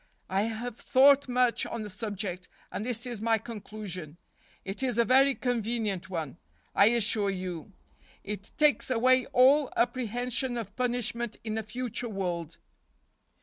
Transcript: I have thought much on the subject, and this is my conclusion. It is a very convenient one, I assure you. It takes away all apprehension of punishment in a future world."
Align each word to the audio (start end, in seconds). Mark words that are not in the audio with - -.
I 0.31 0.41
have 0.45 0.77
thought 0.77 1.27
much 1.29 1.63
on 1.63 1.83
the 1.83 1.89
subject, 1.91 2.47
and 2.71 2.83
this 2.83 3.05
is 3.05 3.21
my 3.21 3.37
conclusion. 3.37 4.17
It 4.65 4.81
is 4.81 4.97
a 4.97 5.05
very 5.05 5.35
convenient 5.35 6.09
one, 6.09 6.37
I 6.73 6.87
assure 6.87 7.29
you. 7.29 7.71
It 8.23 8.49
takes 8.57 8.89
away 8.89 9.27
all 9.27 9.71
apprehension 9.77 10.57
of 10.57 10.75
punishment 10.75 11.37
in 11.43 11.55
a 11.55 11.61
future 11.61 12.09
world." 12.09 12.57